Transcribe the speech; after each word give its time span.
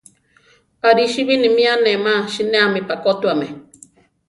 Arí 0.87 1.05
si 1.13 1.21
bi 1.27 1.35
ni 1.41 1.49
mi 1.55 1.63
anéma, 1.75 2.13
sinéami 2.33 2.79
pakótuame. 2.89 3.47